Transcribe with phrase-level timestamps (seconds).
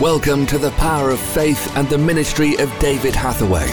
[0.00, 3.68] Welcome to the power of faith and the ministry of David Hathaway.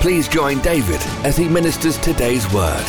[0.00, 2.86] Please join David as he ministers today's word.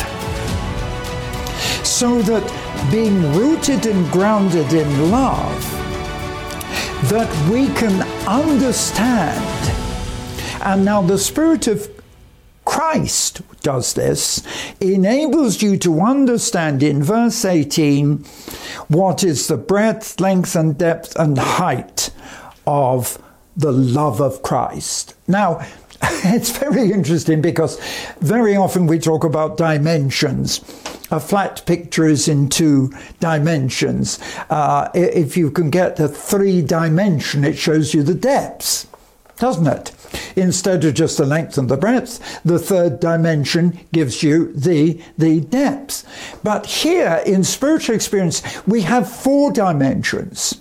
[1.84, 5.62] So that being rooted and grounded in love,
[7.10, 9.36] that we can understand.
[10.62, 11.86] And now the Spirit of
[12.64, 14.42] Christ does this,
[14.80, 18.24] enables you to understand in verse 18
[18.88, 22.10] what is the breadth, length, and depth and height
[22.70, 23.20] of
[23.56, 25.14] the love of Christ.
[25.26, 25.66] Now,
[26.02, 27.80] it's very interesting because
[28.20, 30.60] very often we talk about dimensions.
[31.10, 34.20] A flat picture is in two dimensions.
[34.48, 38.86] Uh, if you can get a three dimension, it shows you the depths,
[39.38, 39.90] doesn't it?
[40.36, 45.40] Instead of just the length and the breadth, the third dimension gives you the, the
[45.40, 46.06] depth.
[46.44, 50.60] But here in spiritual experience, we have four dimensions.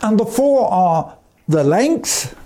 [0.00, 1.15] And the four are
[1.48, 2.36] the length,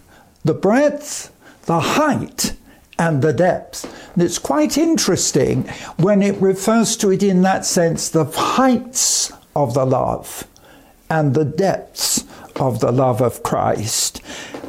[0.44, 1.32] the breadth,
[1.66, 2.54] the height,
[2.98, 3.84] and the depth.
[4.14, 5.62] And it's quite interesting
[5.96, 10.46] when it refers to it in that sense the heights of the love
[11.08, 12.24] and the depths
[12.56, 14.18] of the love of Christ,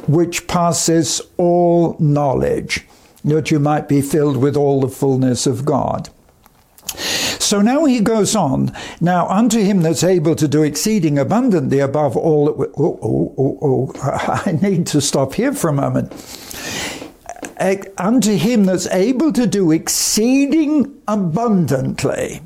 [0.08, 2.86] which passes all knowledge,
[3.24, 6.08] that you might be filled with all the fullness of God.
[7.52, 8.72] So now he goes on.
[8.98, 12.56] Now unto him that's able to do exceeding abundantly above all that.
[12.56, 16.14] We, oh, oh, oh, oh, I need to stop here for a moment.
[17.58, 22.40] Eh, unto him that's able to do exceeding abundantly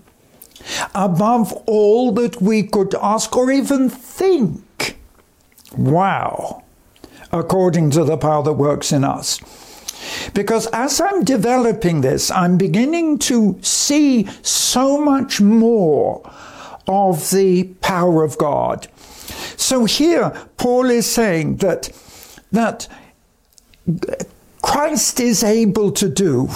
[0.92, 4.98] above all that we could ask or even think.
[5.76, 6.64] Wow.
[7.30, 9.38] According to the power that works in us.
[10.36, 16.30] Because as I'm developing this, I'm beginning to see so much more
[16.86, 18.86] of the power of God.
[19.56, 21.88] So here, Paul is saying that,
[22.52, 22.86] that
[24.60, 26.50] Christ is able to do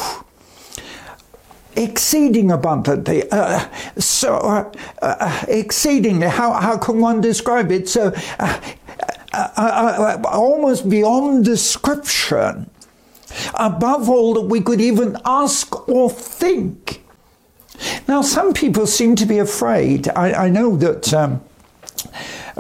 [1.75, 3.23] exceeding abundantly.
[3.31, 3.67] Uh,
[3.97, 4.71] so, uh,
[5.01, 7.89] uh, exceedingly, how, how can one describe it?
[7.89, 8.61] So, uh,
[9.33, 12.69] uh, uh, almost beyond description
[13.55, 17.03] above all that we could even ask or think.
[18.07, 20.09] Now, some people seem to be afraid.
[20.11, 21.43] I, I know that um,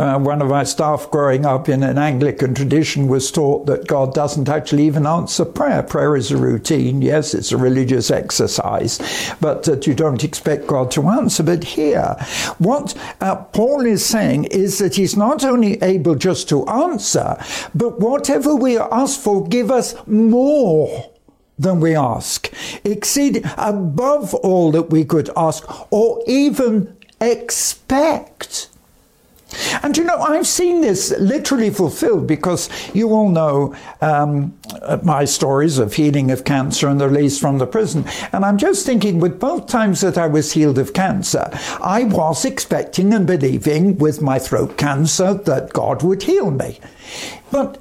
[0.01, 4.15] uh, one of my staff growing up in an Anglican tradition was taught that God
[4.15, 5.83] doesn't actually even answer prayer.
[5.83, 7.03] Prayer is a routine.
[7.03, 8.99] Yes, it's a religious exercise,
[9.43, 11.43] but that you don't expect God to answer.
[11.43, 12.17] But here,
[12.57, 17.37] what uh, Paul is saying is that he's not only able just to answer,
[17.75, 21.13] but whatever we ask for, give us more
[21.59, 22.51] than we ask,
[22.85, 25.63] exceed above all that we could ask
[25.93, 28.71] or even expect.
[29.83, 34.59] And you know, I've seen this literally fulfilled because you all know um,
[35.03, 38.05] my stories of healing of cancer and the release from the prison.
[38.33, 41.51] And I'm just thinking, with both times that I was healed of cancer,
[41.83, 46.79] I was expecting and believing with my throat cancer that God would heal me.
[47.51, 47.79] But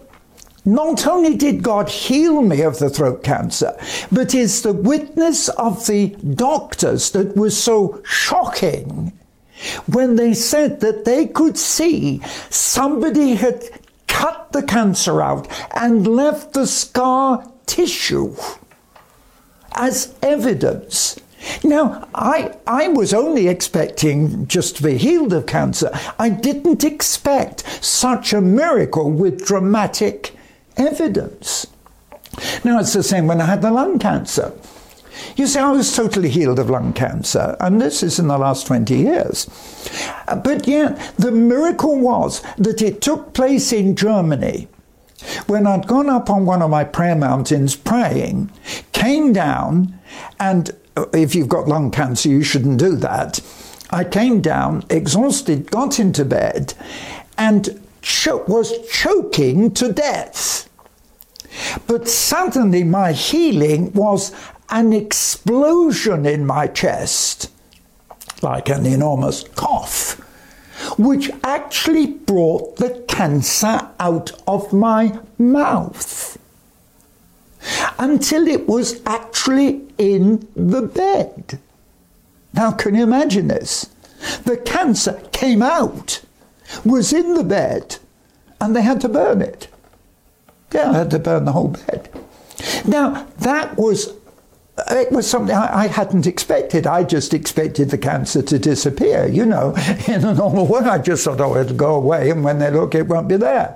[0.65, 3.77] not only did God heal me of the throat cancer,
[4.11, 9.13] but it's the witness of the doctors that was so shocking
[9.87, 13.63] when they said that they could see somebody had
[14.07, 18.35] cut the cancer out and left the scar tissue
[19.73, 21.19] as evidence.
[21.63, 25.89] Now, I, I was only expecting just to be healed of cancer.
[26.17, 30.35] I didn't expect such a miracle with dramatic
[30.75, 31.67] evidence.
[32.63, 34.53] Now, it's the same when I had the lung cancer.
[35.35, 38.67] You see, I was totally healed of lung cancer, and this is in the last
[38.67, 39.47] 20 years.
[40.43, 44.67] But yet, the miracle was that it took place in Germany
[45.47, 48.51] when I'd gone up on one of my prayer mountains praying,
[48.93, 49.99] came down,
[50.39, 53.39] and uh, if you've got lung cancer, you shouldn't do that.
[53.91, 56.73] I came down, exhausted, got into bed,
[57.37, 60.69] and cho- was choking to death.
[61.87, 64.33] But suddenly my healing was
[64.71, 67.51] an explosion in my chest,
[68.41, 70.19] like an enormous cough,
[70.97, 76.37] which actually brought the cancer out of my mouth
[77.97, 81.59] until it was actually in the bed.
[82.53, 83.89] Now, can you imagine this?
[84.43, 86.21] The cancer came out,
[86.85, 87.97] was in the bed,
[88.61, 89.67] and they had to burn it.
[90.73, 92.09] Yeah, I had to burn the whole bed.
[92.85, 94.13] Now, that was
[94.89, 96.87] it was something I, hadn't expected.
[96.87, 99.27] I just expected the cancer to disappear.
[99.27, 99.75] You know,
[100.07, 102.95] in a normal way, I just thought, oh, it'll go away, and when they look,
[102.95, 103.75] it won't be there.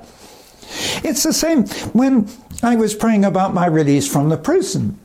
[1.04, 2.30] It's the same when
[2.64, 4.98] I was praying about my release from the prison.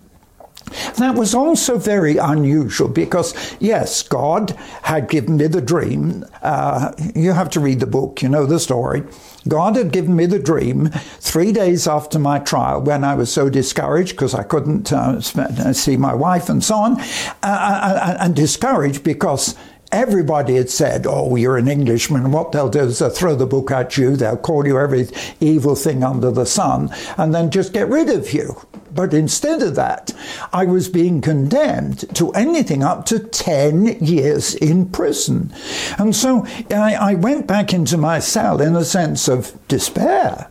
[0.99, 4.51] That was also very unusual because, yes, God
[4.83, 6.25] had given me the dream.
[6.43, 9.05] Uh, you have to read the book, you know the story.
[9.47, 10.91] God had given me the dream
[11.21, 15.73] three days after my trial when I was so discouraged because I couldn't uh, uh,
[15.73, 17.05] see my wife and so on, uh,
[17.43, 19.57] uh, uh, and discouraged because
[19.91, 22.31] Everybody had said, Oh, you're an Englishman.
[22.31, 25.09] What they'll do is they'll throw the book at you, they'll call you every
[25.41, 28.61] evil thing under the sun, and then just get rid of you.
[28.99, 30.13] But instead of that,
[30.53, 35.55] I was being condemned to anything up to 10 years in prison.
[35.99, 40.51] And so I, I went back into my cell in a sense of despair.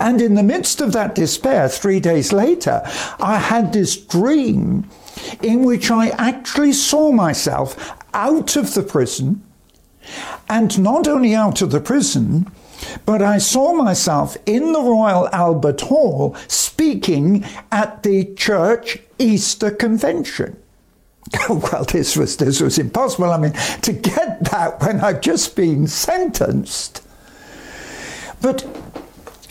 [0.00, 2.82] And in the midst of that despair, three days later,
[3.20, 4.90] I had this dream
[5.40, 9.40] in which I actually saw myself out of the prison,
[10.48, 12.50] and not only out of the prison,
[13.04, 20.56] but I saw myself in the Royal Albert Hall speaking at the church Easter Convention.
[21.48, 23.30] well, this was this was impossible.
[23.30, 27.02] I mean, to get that when I've just been sentenced.
[28.40, 28.64] But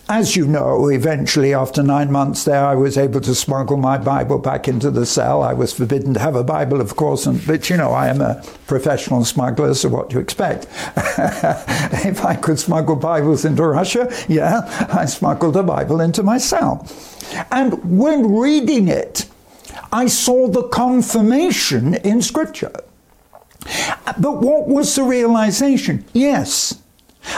[0.09, 4.39] as you know, eventually, after nine months there, I was able to smuggle my Bible
[4.39, 5.43] back into the cell.
[5.43, 8.19] I was forbidden to have a Bible, of course, and, but you know, I am
[8.19, 10.65] a professional smuggler, so what do you expect?
[10.97, 16.87] if I could smuggle Bibles into Russia, yeah, I smuggled a Bible into my cell.
[17.51, 19.27] And when reading it,
[19.91, 22.73] I saw the confirmation in Scripture.
[24.19, 26.03] But what was the realization?
[26.13, 26.78] Yes,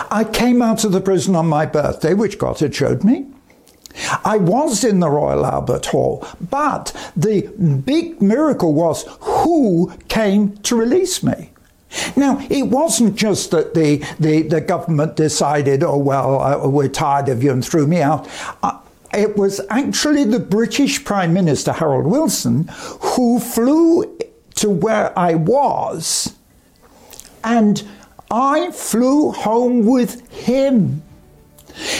[0.09, 3.27] I came out of the prison on my birthday, which God had showed me.
[4.23, 7.47] I was in the Royal Albert Hall, but the
[7.85, 11.49] big miracle was who came to release me.
[12.15, 17.27] Now, it wasn't just that the, the, the government decided, oh, well, uh, we're tired
[17.27, 18.29] of you and threw me out.
[18.63, 18.79] Uh,
[19.13, 22.69] it was actually the British Prime Minister, Harold Wilson,
[23.01, 24.17] who flew
[24.55, 26.33] to where I was
[27.43, 27.83] and
[28.31, 31.03] I flew home with him.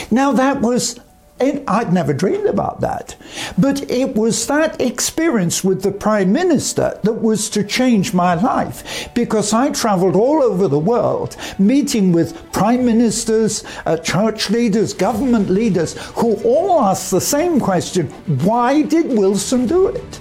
[0.10, 0.98] Now, that was,
[1.40, 3.18] I'd never dreamed about that.
[3.58, 9.14] But it was that experience with the Prime Minister that was to change my life
[9.14, 15.50] because I traveled all over the world meeting with Prime Ministers, uh, church leaders, government
[15.50, 18.08] leaders who all asked the same question
[18.46, 20.20] why did Wilson do it?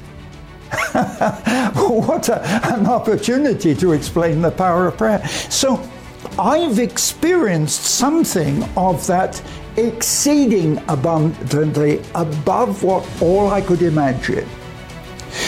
[0.92, 5.26] what a, an opportunity to explain the power of prayer.
[5.26, 5.88] So,
[6.38, 9.42] I've experienced something of that
[9.76, 14.46] exceeding abundantly above what all I could imagine.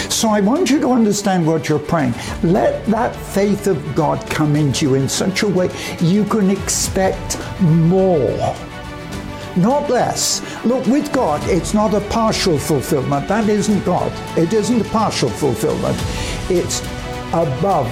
[0.09, 2.15] So I want you to understand what you're praying.
[2.43, 5.71] Let that faith of God come into you in such a way
[6.01, 8.55] you can expect more,
[9.57, 10.41] not less.
[10.65, 13.29] Look, with God, it's not a partial fulfillment.
[13.29, 14.13] That isn't God.
[14.39, 15.99] It isn't a partial fulfillment.
[16.49, 16.81] It's
[17.33, 17.91] above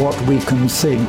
[0.00, 1.08] what we can think.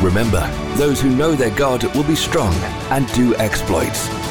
[0.00, 2.54] Remember, those who know their God will be strong
[2.90, 4.27] and do exploits.